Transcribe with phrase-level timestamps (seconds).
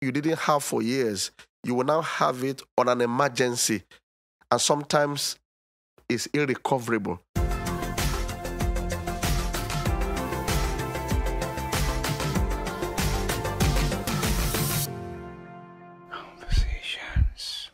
[0.00, 1.30] you didn't have for years,
[1.64, 3.82] you will now have it on an emergency.
[4.50, 5.38] And sometimes
[6.08, 7.20] it's irrecoverable.
[16.10, 17.70] Conversations.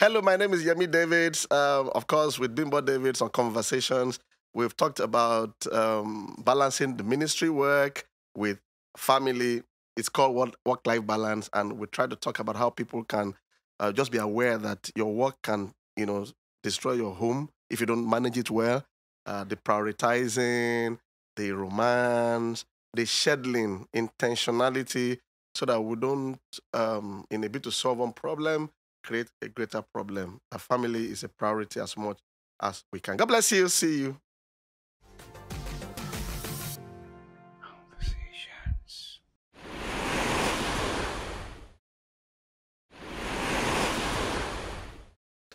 [0.00, 1.46] Hello, my name is Yemi Davids.
[1.50, 4.18] Um, of course, with Bimbo Davids on Conversations,
[4.56, 8.58] we've talked about um, balancing the ministry work with
[8.96, 9.62] family.
[9.96, 11.50] It's called work life balance.
[11.52, 13.34] And we try to talk about how people can
[13.78, 16.26] uh, just be aware that your work can, you know,
[16.62, 18.82] destroy your home if you don't manage it well.
[19.26, 20.98] Uh, the prioritizing,
[21.36, 22.64] the romance,
[22.94, 25.18] the scheduling, intentionality,
[25.54, 26.38] so that we don't,
[26.72, 28.70] um, in a bit to solve one problem,
[29.04, 30.38] create a greater problem.
[30.52, 32.18] A family is a priority as much
[32.62, 33.16] as we can.
[33.16, 33.68] God bless you.
[33.68, 34.16] See you.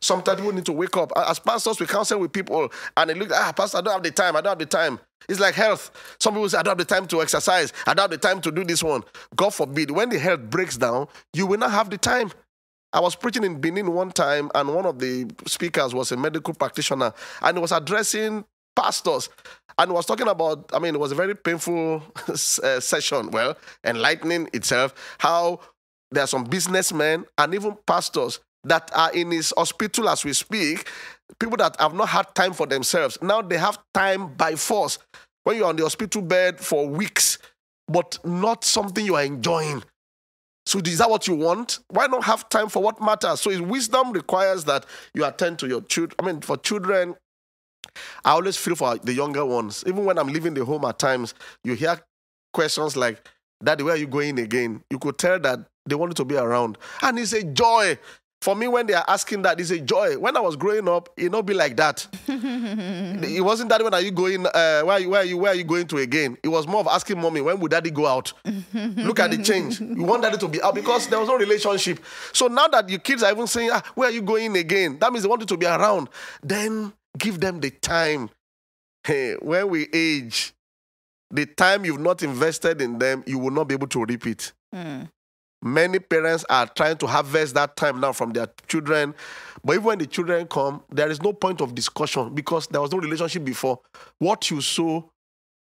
[0.02, 1.12] Sometimes people need to wake up.
[1.16, 4.12] As pastors, we counsel with people and they look, ah, pastor, I don't have the
[4.12, 4.36] time.
[4.36, 5.00] I don't have the time.
[5.30, 5.92] It's like health.
[6.20, 7.72] Some people say, I don't have the time to exercise.
[7.86, 9.04] I don't have the time to do this one.
[9.36, 12.32] God forbid, when the health breaks down, you will not have the time.
[12.94, 16.54] I was preaching in Benin one time, and one of the speakers was a medical
[16.54, 18.44] practitioner, and he was addressing
[18.76, 19.30] pastors
[19.78, 24.48] and was talking about i mean it was a very painful uh, session well enlightening
[24.54, 25.60] itself how
[26.12, 30.88] there are some businessmen and even pastors that are in his hospital as we speak
[31.40, 35.00] people that have not had time for themselves now they have time by force
[35.44, 37.38] when you're on the hospital bed for weeks
[37.88, 39.82] but not something you are enjoying
[40.66, 41.80] so is that what you want?
[41.90, 43.42] Why not have time for what matters?
[43.42, 46.16] So his wisdom requires that you attend to your children.
[46.20, 47.16] I mean, for children,
[48.24, 49.84] I always feel for the younger ones.
[49.88, 52.00] Even when I'm leaving the home at times, you hear
[52.54, 53.28] questions like,
[53.64, 54.84] Daddy, where are you going again?
[54.90, 56.78] You could tell that they wanted to be around.
[57.02, 57.98] And it's a joy.
[58.42, 60.18] For me, when they are asking that, it's a joy.
[60.18, 62.08] When I was growing up, it not be like that.
[62.28, 65.52] it wasn't that when are you going, uh, where, are you, where, are you, where
[65.52, 66.36] are you going to again?
[66.42, 68.34] It was more of asking mommy, when would daddy go out?
[68.74, 69.80] Look at the change.
[69.80, 72.00] You want daddy to be out because there was no relationship.
[72.34, 74.98] So now that your kids are even saying, ah, where are you going again?
[74.98, 76.10] That means they want you to be around.
[76.42, 78.32] Then give them the time.
[79.04, 80.54] Hey, when we age,
[81.30, 84.52] the time you've not invested in them, you will not be able to repeat.
[84.74, 85.10] Mm.
[85.64, 89.14] Many parents are trying to harvest that time now from their children.
[89.64, 92.92] But even when the children come, there is no point of discussion because there was
[92.92, 93.80] no relationship before.
[94.18, 95.12] What you sow,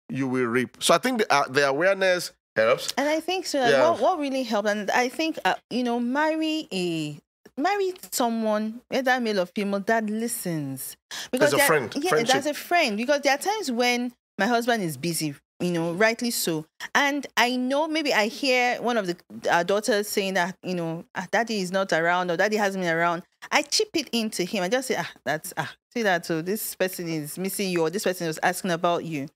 [0.09, 0.77] you will reap.
[0.79, 2.93] So I think the, uh, the awareness helps.
[2.97, 3.59] And I think so.
[3.59, 3.91] Yeah.
[3.91, 7.17] What, what really helped, and I think uh, you know, marry a
[7.57, 10.97] marry someone, whether male or female, that listens.
[11.39, 12.35] As a friend, yeah, friendship.
[12.35, 12.97] as a friend.
[12.97, 17.55] Because there are times when my husband is busy, you know, rightly so, and I
[17.55, 19.17] know maybe I hear one of the
[19.49, 22.93] uh, daughters saying that you know, ah, daddy is not around or daddy hasn't been
[22.93, 23.23] around.
[23.51, 24.63] I chip it into him.
[24.63, 26.25] I just say, ah, that's ah, see that.
[26.25, 29.27] So this person is missing you, or this person was asking about you,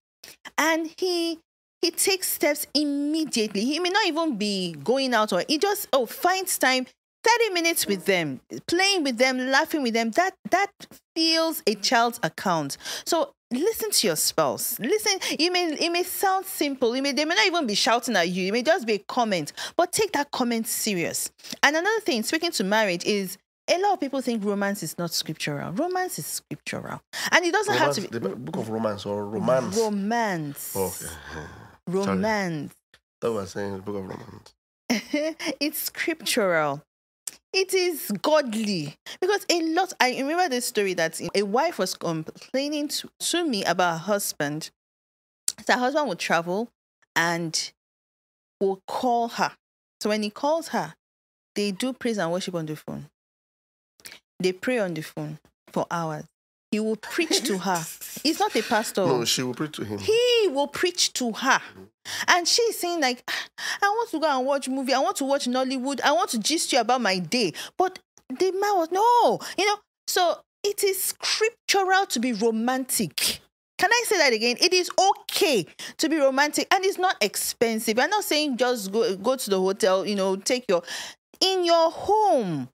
[0.57, 1.39] and he
[1.81, 3.61] he takes steps immediately.
[3.61, 6.87] He may not even be going out or he just oh finds time
[7.27, 10.11] 30 minutes with them, playing with them, laughing with them.
[10.11, 10.71] That that
[11.15, 12.77] fills a child's account.
[13.05, 14.79] So listen to your spouse.
[14.79, 16.93] Listen, it may it may sound simple.
[16.93, 18.47] It may they may not even be shouting at you.
[18.47, 21.31] It may just be a comment, but take that comment serious.
[21.63, 23.37] And another thing, speaking to marriage, is
[23.69, 25.73] a lot of people think romance is not scriptural.
[25.73, 27.01] Romance is scriptural.
[27.31, 29.77] And it doesn't Romance, have to be the book of romance or romance.
[29.77, 30.73] romance.
[30.75, 31.45] Oh, okay.
[31.87, 32.73] Romance.
[33.19, 34.53] That was saying the book of romance.
[35.59, 36.81] it's scriptural.
[37.53, 39.93] It is godly because a lot.
[39.99, 44.69] I remember this story that a wife was complaining to, to me about her husband.
[45.65, 46.69] So her husband would travel
[47.15, 47.71] and
[48.59, 49.53] will call her.
[50.01, 50.93] So when he calls her,
[51.55, 53.07] they do praise and worship on the phone.
[54.39, 55.39] They pray on the phone
[55.71, 56.25] for hours.
[56.71, 57.83] He will preach to her.
[58.23, 59.05] He's not a pastor.
[59.05, 59.99] No, she will preach to him.
[59.99, 61.61] He will preach to her.
[62.27, 63.47] And she's saying, like, "Ah,
[63.83, 64.93] I want to go and watch movie.
[64.93, 66.01] I want to watch Nollywood.
[66.01, 67.53] I want to gist you about my day.
[67.77, 67.99] But
[68.29, 69.77] the man was, no, you know.
[70.07, 73.39] So it is scriptural to be romantic.
[73.77, 74.57] Can I say that again?
[74.59, 75.65] It is okay
[75.97, 77.99] to be romantic and it's not expensive.
[77.99, 80.81] I'm not saying just go, go to the hotel, you know, take your,
[81.39, 82.69] in your home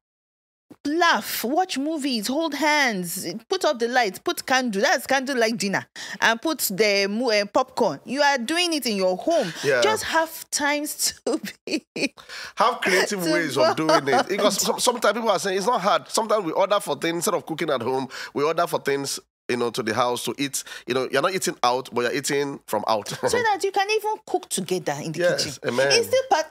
[0.86, 4.81] laugh, watch movies, hold hands, put up the lights, put candle.
[4.81, 5.86] That's candlelight dinner,
[6.22, 8.00] and put the uh, popcorn.
[8.06, 9.54] You are doing it in your home.
[9.64, 9.81] Yeah.
[9.81, 11.86] Just have times to be.
[12.56, 14.28] Have creative ways of doing it.
[14.28, 16.08] Because some, sometimes people are saying it's not hard.
[16.10, 18.08] Sometimes we order for things instead of cooking at home.
[18.34, 20.64] We order for things you know, to the house to eat.
[20.88, 23.10] You know, you're not eating out, but you're eating from out.
[23.10, 25.60] so that you can even cook together in the Yes, kitchen.
[25.68, 25.88] amen.
[25.92, 26.46] It's still part.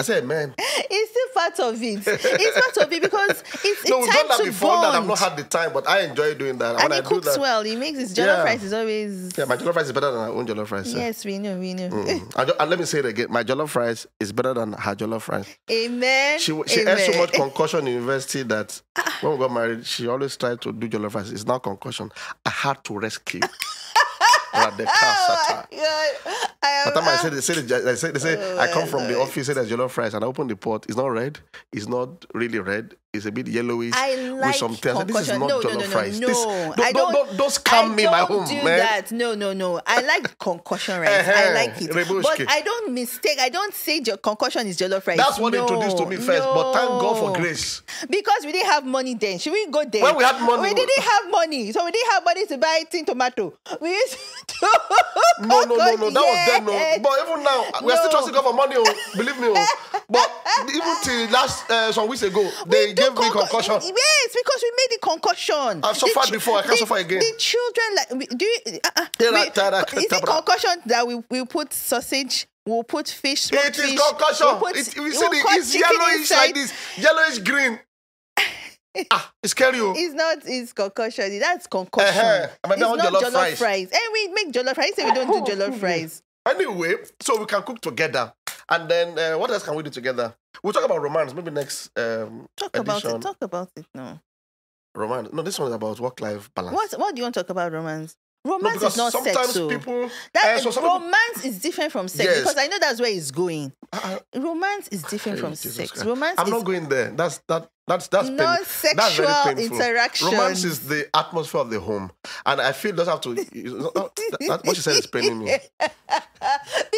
[0.00, 0.54] I said, man.
[0.58, 2.02] It's still part of it.
[2.06, 4.68] It's part of it because it's, No, it's we've time done that to before.
[4.70, 4.84] bond.
[4.84, 6.76] That I've not had the time, but I enjoy doing that.
[6.80, 7.62] and when he I do cooks that, well.
[7.62, 8.42] He makes his jollof Yeah.
[8.44, 9.30] rice is always.
[9.36, 10.92] yeah, my jollof rice is better than our own jollof rice.
[10.94, 11.00] yeah.
[11.00, 11.90] Yes, we know, we know.
[11.90, 12.32] Mm.
[12.40, 13.26] And, and let me say it again.
[13.30, 15.54] My jollof rice is better than her jollof rice.
[15.70, 16.38] Amen.
[16.38, 16.98] She she Amen.
[16.98, 18.80] ate so much concoction in university that
[19.20, 21.30] when we got married, she always tried to do jollof rice.
[21.30, 22.10] It's not concoction.
[22.46, 23.40] I had to rescue.
[24.52, 26.46] At the car Oh my God.
[26.62, 28.88] I am, By the time I said, they they say, they say I oh come
[28.88, 30.86] from the office, say there's jollof rice, and I open the pot.
[30.88, 31.38] It's not red.
[31.72, 32.94] It's not really red.
[33.12, 35.04] It's a bit yellowish I with some things.
[35.06, 36.18] This is not No, no, jollof no, no, rice.
[36.20, 36.26] no.
[36.28, 36.38] This,
[36.78, 38.78] I don't, don't- don't, scam I me, my home, do man.
[38.78, 39.10] that.
[39.10, 39.80] No, no, no.
[39.84, 41.08] I like concoction rice.
[41.08, 41.90] I Eh-heh, like it.
[41.90, 42.22] Rebushki.
[42.22, 43.38] But I don't mistake.
[43.40, 45.16] I don't say concoction is jollof rice.
[45.16, 46.44] That's what no, they introduced to me first.
[46.44, 47.82] But thank God for grace.
[48.08, 49.40] Because we didn't have money then.
[49.40, 50.04] Should we go there?
[50.04, 51.72] When we had money, We didn't have money.
[51.72, 53.54] So we didn't have money to buy tin tomato.
[53.80, 54.54] We used to
[55.40, 55.96] No, no, no, no.
[55.96, 56.64] That was then.
[56.64, 56.72] No.
[56.72, 57.00] Yes.
[57.02, 58.10] But even now, we are still No.
[58.10, 58.74] trusting God for money.
[58.78, 59.48] Oh, believe me.
[59.50, 59.66] Oh.
[60.08, 60.30] But
[60.68, 63.74] even till last uh, some weeks ago, they We do gave me concoction.
[63.74, 65.80] Yes, because we made the concoction.
[65.84, 67.18] I've suffered chi- before, I can't the- suffer again.
[67.20, 71.06] The children, like, do you, uh, uh, Yeah, we- that- that- is it concoction that
[71.06, 72.46] we we put sausage?
[72.66, 73.98] We'll put fish, smoked It is fish.
[74.00, 74.46] concoction.
[74.46, 76.36] We'll put, It, we we'll see the, it's yellowish inside.
[76.36, 77.80] like this, yellowish green.
[79.10, 79.80] ah, it's scary.
[79.80, 79.94] oh.
[79.96, 80.38] It's not.
[80.44, 81.38] It's concoction.
[81.38, 82.14] That's concoction.
[82.14, 82.48] Uh-huh.
[82.62, 83.88] But It's that one not jollof jollof rice.
[83.90, 84.94] And we make jollof fries.
[84.94, 86.22] Say we don't do jollof fries.
[86.48, 88.32] Anyway, so we can cook together.
[88.68, 90.34] And then uh, what else can we do together?
[90.62, 92.80] We'll talk about romance, maybe next um, Talk edition.
[92.80, 93.20] about it.
[93.22, 93.86] Talk about it.
[93.94, 94.18] No.
[94.94, 95.28] Romance.
[95.32, 96.74] No, this one is about work-life balance.
[96.74, 98.16] What What do you want to talk about romance?
[98.44, 99.52] Romance because is not sometimes sex.
[99.52, 99.68] So.
[99.68, 100.10] people.
[100.32, 102.38] That uh, so some people- romance is different from sex Yes.
[102.40, 103.70] because I know that's where it's going.
[103.92, 105.90] Uh, uh, Romance is different from Jesus sex.
[105.92, 106.06] Christ.
[106.06, 107.10] Romance I'm not going there.
[107.10, 107.68] That's that.
[107.86, 110.28] That's that's not That's interaction.
[110.28, 112.12] Romance is the atmosphere of the home,
[112.46, 113.34] and I feel doesn't have to.
[113.34, 113.50] that,
[114.48, 115.56] that- what you said is paining me.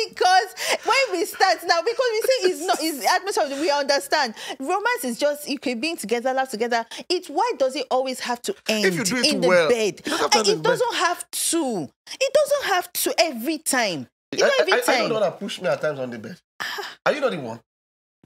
[0.08, 0.54] because
[0.84, 4.34] when we start now, because we say it's not it's the atmosphere, we understand.
[4.58, 6.84] Romance is just you can being together, laugh together.
[7.08, 10.00] It's why does it always have to end you do it in the bed?
[10.00, 11.88] it doesn't have to And end in it doesn't have to.
[12.20, 14.08] It doesn't have to every time.
[14.32, 15.08] It's I- not I- every I- Are you time.
[15.08, 16.38] the one that push me at times on the bed?
[16.60, 16.88] Ah.
[17.06, 17.60] Are you not the one?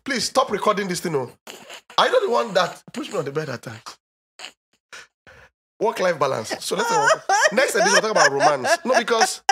[0.04, 1.14] Please stop recording this thing.
[1.16, 1.32] Oh.
[1.98, 3.82] Are you not the one that pushed me on the bed at times?
[5.80, 6.54] Work-life balance.
[6.60, 7.92] So let's talk about- next edition.
[7.92, 8.78] We'll talk about romance.
[8.84, 9.42] No, because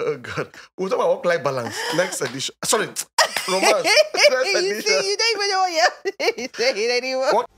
[0.00, 1.76] oh god, we'll talk about work-life balance.
[1.96, 2.54] Next edition.
[2.64, 2.86] Sorry,
[3.48, 3.84] romance.
[3.84, 4.82] Next you edition.
[4.82, 7.34] see, you don't even know what you're saying anymore.
[7.34, 7.50] What?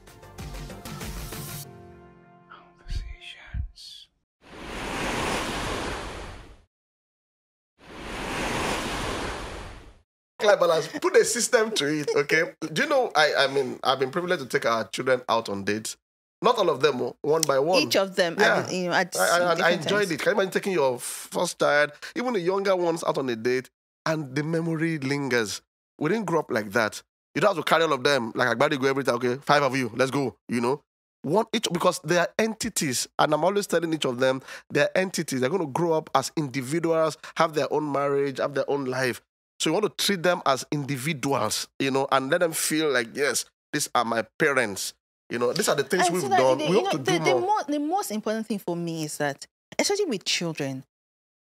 [10.42, 10.88] work-life balance.
[11.00, 12.52] Put a system to it, okay?
[12.72, 13.10] Do you know?
[13.14, 15.96] I, I mean, I've been privileged to take our children out on dates.
[16.42, 17.82] Not all of them, oh, one by one.
[17.82, 18.58] Each of them, Yeah.
[18.58, 20.10] at, you know, at I, I, I enjoyed times.
[20.10, 20.20] it.
[20.20, 23.70] Can you imagine taking your first child, even the younger ones, out on a date,
[24.04, 25.62] and the memory lingers?
[26.00, 27.00] We didn't grow up like that.
[27.36, 29.14] You don't have to carry all of them like Agbadi go every time.
[29.14, 30.36] Okay, five of you, let's go.
[30.48, 30.82] You know,
[31.22, 35.40] one each because they are entities, and I'm always telling each of them they're entities.
[35.40, 39.22] They're going to grow up as individuals, have their own marriage, have their own life.
[39.60, 43.08] So you want to treat them as individuals, you know, and let them feel like
[43.14, 44.92] yes, these are my parents.
[45.32, 46.58] You know, these are the things And we've so done.
[46.58, 47.40] we hope know, to the, do the, more.
[47.40, 49.46] mo- the most important thing for me is that,
[49.78, 50.84] especially with children,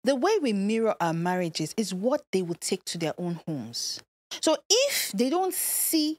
[0.04, 4.02] the way we mirror our marriages is what they will take to their own homes.
[4.42, 6.18] So if they don't see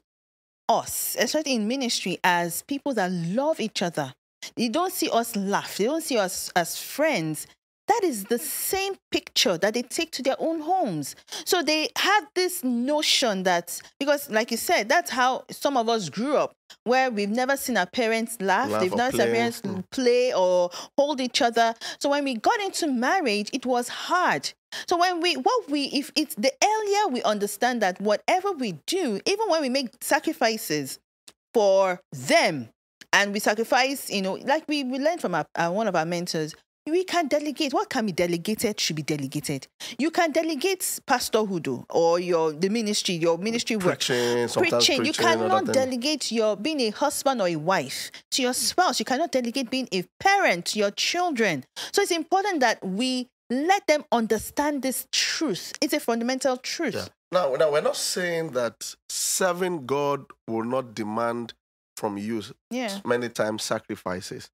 [0.67, 4.13] us, especially in ministry, as people that love each other,
[4.55, 7.45] they don't see us laugh, they don't see us as friends.
[7.91, 11.13] That is the same picture that they take to their own homes.
[11.43, 16.07] So they have this notion that, because like you said, that's how some of us
[16.07, 16.53] grew up,
[16.85, 19.83] where we've never seen our parents laugh, Laugh they've never seen our parents Mm.
[19.91, 21.73] play or hold each other.
[21.99, 24.53] So when we got into marriage, it was hard.
[24.87, 29.19] So when we what we if it's the earlier we understand that whatever we do,
[29.25, 30.97] even when we make sacrifices
[31.53, 32.69] for them
[33.11, 36.05] and we sacrifice, you know, like we, we learned from our, uh, one of our
[36.05, 36.55] mentors,
[36.91, 37.73] we can delegate.
[37.73, 39.67] What can be delegated should be delegated.
[39.97, 44.69] You can delegate pastorhood or your the ministry, your ministry work preaching, preaching.
[44.69, 45.05] preaching.
[45.05, 48.99] You cannot delegate your being a husband or a wife to your spouse.
[48.99, 51.63] You cannot delegate being a parent to your children.
[51.91, 55.73] So it's important that we let them understand this truth.
[55.81, 56.95] It's a fundamental truth.
[56.95, 57.07] Yeah.
[57.33, 61.53] Now, now, we're not saying that serving God will not demand
[61.95, 62.99] from you Yeah.
[63.05, 64.49] many times sacrifices.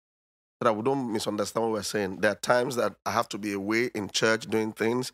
[0.59, 2.17] So that we don't misunderstand what we're saying.
[2.21, 5.11] There are times that I have to be away in church doing things,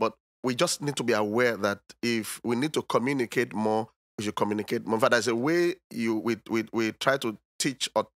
[0.00, 4.24] but we just need to be aware that if we need to communicate more, we
[4.24, 4.96] should communicate more.
[4.96, 8.08] In fact, there's a way you we, we, we try to teach or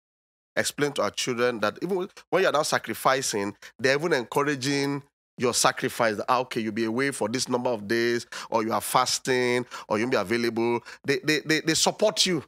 [0.56, 5.04] explain to our children that even when you're now sacrificing, they're even encouraging
[5.38, 6.18] your sacrifice.
[6.18, 9.66] That, ah, okay, you'll be away for this number of days, or you are fasting,
[9.88, 10.84] or you'll be available.
[11.06, 12.44] They, they, they, they support you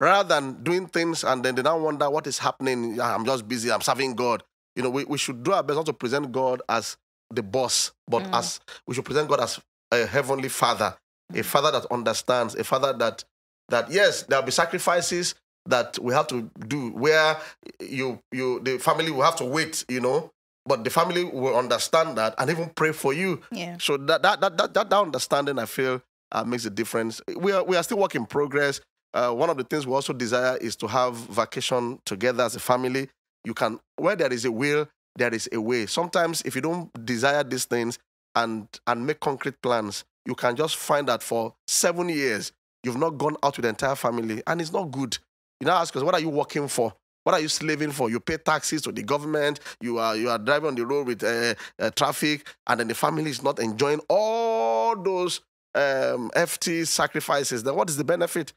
[0.00, 3.00] rather than doing things and then they now wonder what is happening.
[3.00, 4.42] I'm just busy, I'm serving God.
[4.76, 6.96] You know, we, we should do our best not to present God as
[7.30, 8.36] the boss, but mm.
[8.36, 9.60] as we should present God as
[9.92, 10.96] a heavenly father,
[11.30, 11.44] a mm.
[11.44, 13.24] father that understands, a father that
[13.68, 15.34] that yes, there'll be sacrifices
[15.66, 17.38] that we have to do where
[17.80, 20.30] you you the family will have to wait, you know,
[20.66, 23.40] but the family will understand that and even pray for you.
[23.50, 23.76] Yeah.
[23.78, 27.20] So that that that that, that, that understanding I feel uh, makes a difference.
[27.36, 28.80] We are we are still work in progress.
[29.14, 32.60] Uh, one of the things we also desire is to have vacation together as a
[32.60, 33.08] family.
[33.44, 35.86] You can where there is a will, there is a way.
[35.86, 37.98] Sometimes if you don't desire these things
[38.34, 42.52] and and make concrete plans, you can just find that for seven years
[42.82, 45.16] you've not gone out with the entire family, and it's not good.
[45.60, 46.92] You now ask us, what are you working for?
[47.22, 48.10] What are you slaving for?
[48.10, 49.60] You pay taxes to the government.
[49.80, 52.94] You are you are driving on the road with uh, uh, traffic, and then the
[52.94, 55.40] family is not enjoying all those
[55.74, 57.62] um, FT sacrifices.
[57.62, 58.52] Then what is the benefit?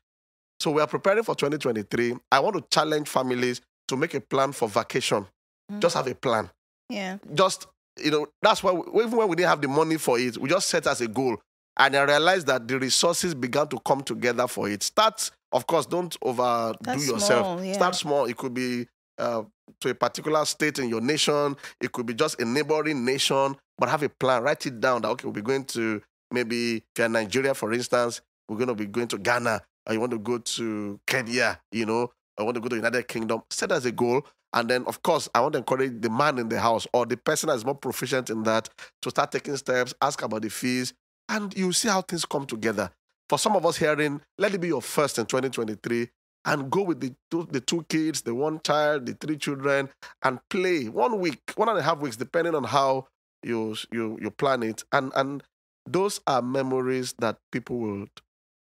[0.59, 2.15] So we are preparing for 2023.
[2.31, 5.25] I want to challenge families to make a plan for vacation.
[5.71, 5.79] Mm.
[5.79, 6.49] Just have a plan.
[6.89, 7.17] Yeah.
[7.33, 7.67] Just
[7.99, 10.49] you know that's why we, even when we didn't have the money for it, we
[10.49, 11.37] just set as a goal.
[11.79, 14.81] And I realized that the resources began to come together for it.
[14.81, 17.45] Start, of course, don't overdo That's yourself.
[17.45, 17.73] small, yeah.
[17.73, 18.25] Start small.
[18.25, 18.87] It could be
[19.19, 19.43] uh,
[19.81, 21.55] to a particular state in your nation.
[21.79, 23.55] It could be just a neighboring nation.
[23.77, 24.41] But have a plan.
[24.41, 25.03] Write it down.
[25.03, 28.21] That okay, we'll be going to maybe if you're Nigeria, for instance.
[28.49, 29.61] We're going to be going to Ghana.
[29.87, 31.59] Or you want to go to Kenya.
[31.71, 33.41] You know, I want to go to United Kingdom.
[33.49, 34.25] Set as a goal.
[34.53, 37.17] And then, of course, I want to encourage the man in the house or the
[37.17, 38.69] person that is more proficient in that
[39.01, 40.93] to start taking steps, ask about the fees,
[41.29, 42.89] and you see how things come together.
[43.29, 46.07] For some of us hearing, let it be your first in 2023
[46.45, 49.89] and go with the two, the two kids, the one child, the three children,
[50.23, 53.07] and play one week, one and a half weeks, depending on how
[53.43, 54.83] you you you plan it.
[54.93, 55.43] And and
[55.85, 58.07] those are memories that people will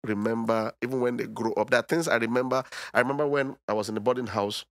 [0.04, 1.70] remember even when they grow up.
[1.70, 2.64] There are things I remember.
[2.94, 4.66] I remember when I was in the boarding house.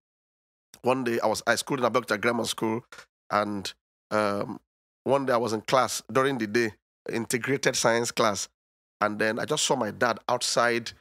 [0.83, 2.85] One day I was I schooled in Abeokuta Grammar School,
[3.31, 3.73] and
[4.11, 4.61] um,
[5.05, 6.73] one day I was in class during the day
[7.11, 8.49] integrated science class.
[9.01, 10.93] And then I just saw my dad outside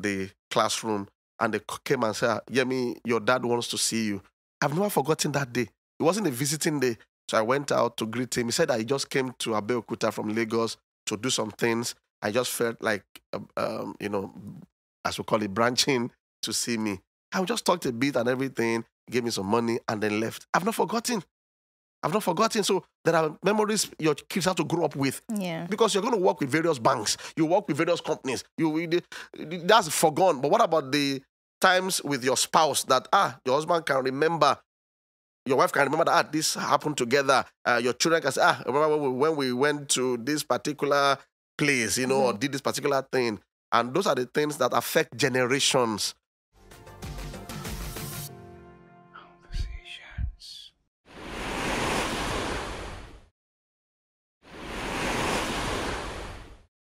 [0.00, 1.08] the classroom
[1.40, 4.22] and they came and said, Yemi, your dad wants to see you.
[4.60, 5.62] I've never forgotten that day.
[5.98, 6.96] It wasn't a visiting day.
[7.28, 8.46] So I went out to greet him.
[8.46, 11.94] He said I just came to Abeokuta from Lagos to do some things.
[12.22, 14.32] I just felt like, um, um you know,
[15.04, 16.10] as we call it, branching
[16.42, 17.00] to see me.
[17.32, 20.46] I just talked a bit and everything, gave me some money, and then left.
[20.52, 21.22] I've not forgotten.
[22.02, 22.64] I've not forgotten.
[22.64, 25.20] So there are memories your kids have to grow up with.
[25.34, 25.66] Yeah.
[25.68, 28.44] Because you're going to work with various banks, you work with various companies.
[28.56, 28.88] You
[29.34, 30.40] that's forgone.
[30.40, 31.22] But what about the
[31.60, 34.56] times with your spouse that ah your husband can remember,
[35.44, 37.44] your wife can remember that ah this happened together.
[37.64, 41.18] Uh, your children can say ah remember when we, when we went to this particular
[41.60, 42.36] place, you know, mm-hmm.
[42.36, 43.38] or did this particular thing.
[43.70, 46.14] And those are the things that affect generations.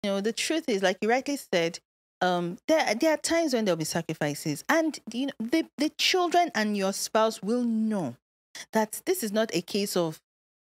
[0.03, 1.79] You know, the truth is, like you rightly said,
[2.21, 6.51] um, there there are times when there'll be sacrifices, and you know, the the children
[6.55, 8.17] and your spouse will know
[8.73, 10.21] that this is not a case of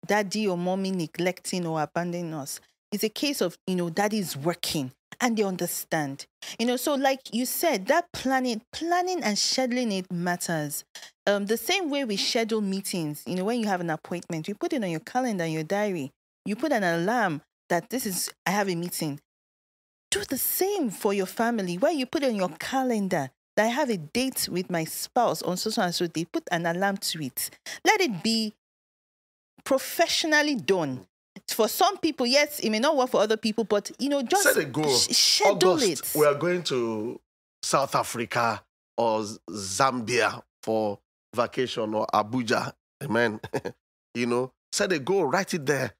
[0.06, 2.60] daddy or mommy neglecting or abandoning us.
[2.92, 6.26] It's a case of you know that is working and they understand.
[6.58, 10.84] You know, so like you said, that planning, planning and scheduling it matters.
[11.26, 14.56] Um, the same way we schedule meetings, you know, when you have an appointment, you
[14.56, 16.10] put it on your calendar, your diary.
[16.44, 19.20] You put an alarm that this is, I have a meeting.
[20.10, 23.90] Do the same for your family where you put on your calendar that I have
[23.90, 27.50] a date with my spouse on so and so They Put an alarm to it.
[27.84, 28.54] Let it be
[29.64, 31.06] professionally done.
[31.52, 34.42] For some people, yes, it may not work for other people, but you know, just
[34.42, 34.96] set a goal.
[34.96, 36.18] Sh- schedule August, it.
[36.18, 37.20] We are going to
[37.62, 38.62] South Africa
[38.96, 40.98] or Zambia for
[41.34, 42.72] vacation or Abuja.
[43.02, 43.40] Amen.
[44.14, 45.92] you know, set a goal, write it there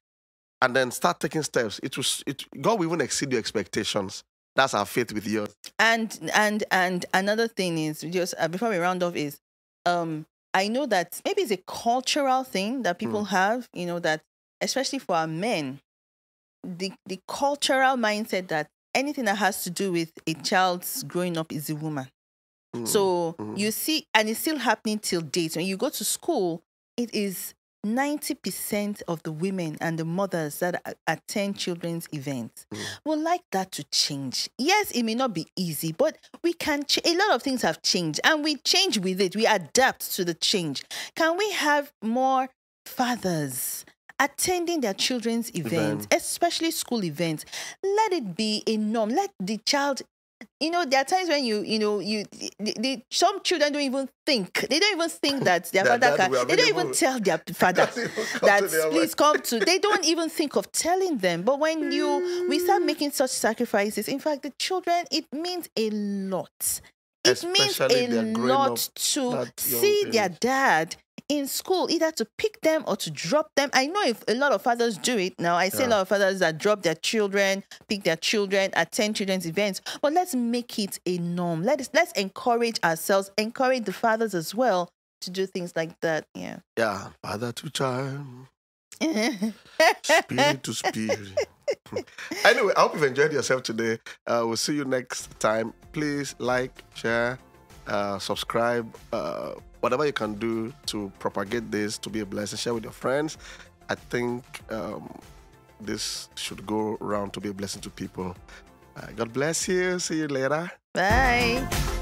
[0.62, 1.80] and then start taking steps.
[1.82, 4.24] It was it God will even exceed your expectations.
[4.54, 5.54] That's our faith with yours.
[5.78, 9.40] And and and another thing is just uh, before we round off is
[9.84, 13.28] um I know that maybe it's a cultural thing that people mm.
[13.28, 14.22] have, you know, that
[14.62, 15.80] especially for our men,
[16.64, 21.52] the the cultural mindset that anything that has to do with a child's growing up
[21.52, 22.08] is a woman.
[22.74, 22.88] Mm.
[22.88, 23.58] So mm.
[23.58, 25.56] you see, and it's still happening till date.
[25.56, 26.62] When you go to school,
[26.96, 27.54] it is
[27.84, 32.66] 90% of the women and the mothers that attend children's events
[33.04, 34.48] would like that to change.
[34.56, 37.82] Yes, it may not be easy, but we can ch- a lot of things have
[37.82, 39.34] changed and we change with it.
[39.34, 40.84] We adapt to the change.
[41.16, 42.50] Can we have more
[42.86, 43.84] fathers
[44.18, 46.14] attending their children's events, Event.
[46.14, 47.44] especially school events?
[47.82, 49.10] Let it be a norm.
[49.10, 50.02] Let the child
[50.60, 52.24] you know, there are times when you, you know, you,
[52.58, 54.66] the, the, some children don't even think.
[54.68, 56.46] They don't even think that their Their father can.
[56.48, 59.58] They don't even tell their father Can't even come that please come to.
[59.60, 61.42] They don't even think of telling them.
[61.42, 65.90] But when you we start making such sacrifices, in fact, the children, it means a
[65.90, 66.80] lot.
[67.24, 70.96] It means a lot to that see their dad
[71.28, 73.70] in school, either to pick them or to drop them.
[73.72, 75.56] I know if a lot of fathers do it now.
[75.56, 79.46] I see a lot of fathers that drop their children, pick their children, attend children's
[79.46, 79.80] events.
[80.00, 81.62] But let's make it a norm.
[81.62, 84.88] Let us let's encourage ourselves, encourage the fathers as well
[85.22, 86.26] to do things like that.
[86.34, 86.58] Yeah.
[86.76, 88.26] Yeah, father to child,
[90.02, 91.48] spirit to spirit.
[92.44, 93.98] anyway, I hope you've enjoyed yourself today.
[94.26, 95.72] Uh, we'll see you next time.
[95.92, 97.38] Please like, share,
[97.86, 102.56] uh, subscribe, uh, whatever you can do to propagate this to be a blessing.
[102.56, 103.36] Share with your friends.
[103.90, 105.12] I think um,
[105.80, 108.34] this should go around to be a blessing to people.
[108.96, 109.98] Uh, God bless you.
[109.98, 110.70] See you later.
[110.94, 112.01] Bye.